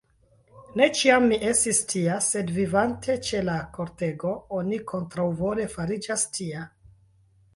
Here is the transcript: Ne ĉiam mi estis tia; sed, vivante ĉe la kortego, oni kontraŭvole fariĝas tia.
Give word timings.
Ne 0.79 0.85
ĉiam 0.99 1.25
mi 1.31 1.37
estis 1.49 1.81
tia; 1.91 2.13
sed, 2.27 2.49
vivante 2.55 3.17
ĉe 3.27 3.43
la 3.49 3.57
kortego, 3.75 4.33
oni 4.61 4.79
kontraŭvole 4.93 5.67
fariĝas 5.75 6.27
tia. 6.39 6.65